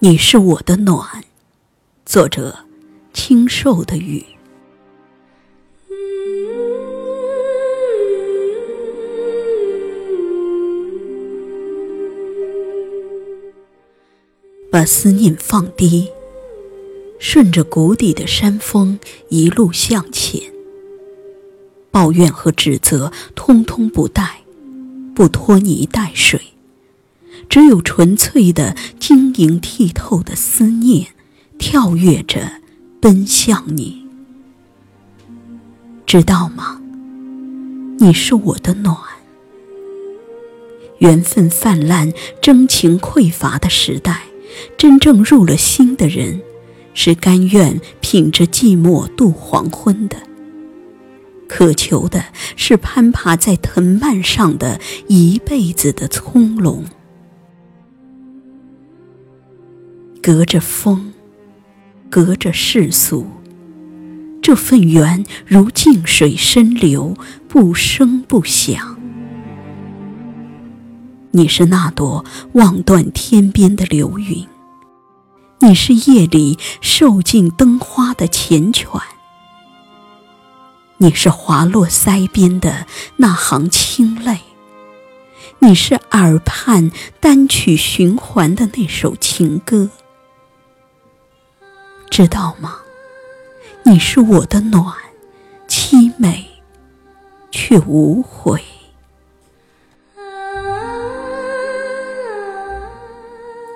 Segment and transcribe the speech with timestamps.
[0.00, 1.24] 你是我的暖。
[2.06, 2.56] 作者：
[3.12, 4.24] 清瘦的雨。
[14.70, 16.08] 把思念放低，
[17.18, 20.40] 顺着谷底的山峰一路向前。
[21.90, 24.44] 抱怨和指责通通不带，
[25.12, 26.40] 不拖泥带水。
[27.48, 31.08] 只有纯粹的、晶莹剔透的思念，
[31.58, 32.60] 跳跃着
[33.00, 34.04] 奔向你，
[36.06, 36.80] 知道吗？
[37.98, 38.96] 你是我的暖。
[40.98, 44.24] 缘分泛滥、真情匮乏的时代，
[44.76, 46.42] 真正入了心的人，
[46.92, 50.16] 是甘愿品着寂寞度黄昏的。
[51.48, 56.82] 渴求的是攀爬在藤蔓上的一辈子的葱茏。
[60.30, 61.14] 隔着风，
[62.10, 63.26] 隔着世俗，
[64.42, 67.16] 这份缘如静水深流，
[67.48, 69.00] 不声不响。
[71.30, 74.46] 你是那朵望断天边的流云，
[75.60, 79.00] 你是夜里受尽灯花的缱绻，
[80.98, 84.40] 你是滑落腮边的那行清泪，
[85.60, 89.88] 你是耳畔单曲循环的那首情歌。
[92.18, 92.78] 知道吗？
[93.84, 94.92] 你是我的暖，
[95.68, 96.44] 凄美
[97.52, 98.60] 却无悔。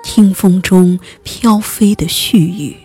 [0.03, 2.75] 清风中飘飞的絮语，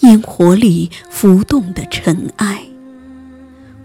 [0.00, 2.64] 烟火里浮动的尘埃，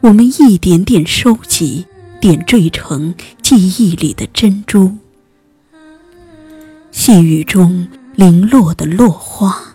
[0.01, 1.85] 我们一点点收集，
[2.19, 4.97] 点缀成记忆里的珍珠。
[6.89, 9.74] 细雨中零落的落花。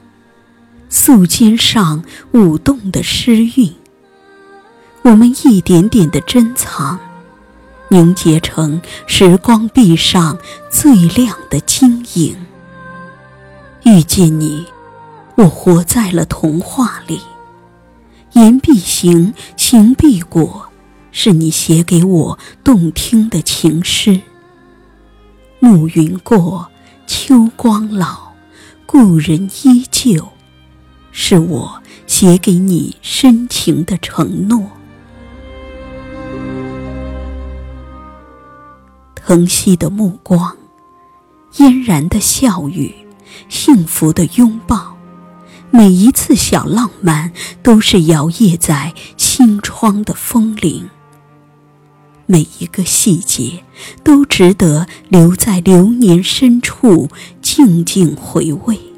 [0.93, 3.73] 素笺上舞动的诗韵，
[5.03, 6.99] 我们一点点的珍藏，
[7.89, 10.37] 凝结成时光壁上
[10.69, 12.37] 最亮的晶莹。
[13.85, 14.67] 遇见你，
[15.37, 17.21] 我活在了童话里。
[18.33, 20.69] 言必行，行必果，
[21.13, 24.21] 是你写给我动听的情诗。
[25.61, 26.69] 暮云过，
[27.07, 28.33] 秋光老，
[28.87, 30.29] 故人依旧。
[31.23, 34.71] 是我写给你深情的承诺。
[39.15, 40.57] 疼惜的目光，
[41.53, 42.95] 嫣然的笑语，
[43.51, 44.97] 幸福的拥抱，
[45.71, 47.31] 每一次小浪漫
[47.63, 50.89] 都是摇曳在心窗的风铃。
[52.25, 53.63] 每一个细节
[54.03, 57.11] 都值得留在流年深处
[57.43, 58.90] 静静回味。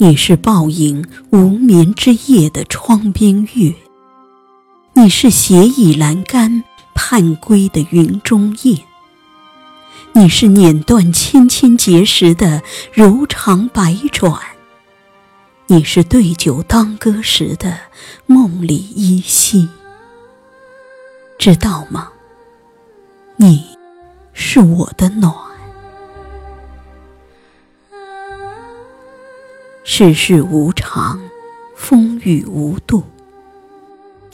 [0.00, 3.74] 你是抱影无眠之夜的窗边月，
[4.94, 6.62] 你是斜倚栏杆
[6.94, 8.78] 盼归的云中雁，
[10.12, 14.40] 你是碾断千千结时的柔肠百转，
[15.66, 17.76] 你是对酒当歌时的
[18.26, 19.68] 梦里依稀，
[21.40, 22.08] 知道吗？
[23.34, 23.64] 你
[24.32, 25.47] 是我的暖。
[29.90, 31.18] 世事无常，
[31.74, 33.04] 风雨无度。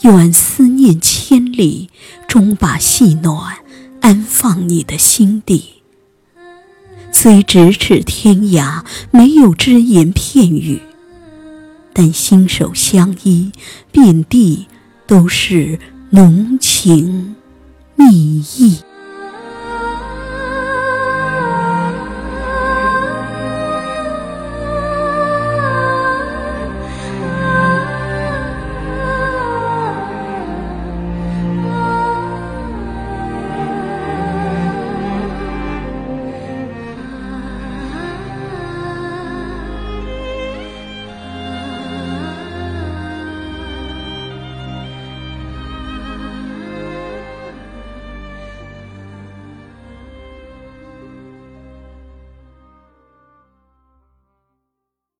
[0.00, 1.90] 愿思念千里，
[2.26, 3.58] 终把细暖
[4.00, 5.74] 安放你的心底。
[7.12, 10.82] 虽咫尺天涯，没有只言片语，
[11.92, 13.52] 但心手相依，
[13.92, 14.66] 遍地
[15.06, 15.78] 都是
[16.10, 17.36] 浓情
[17.94, 18.80] 蜜意。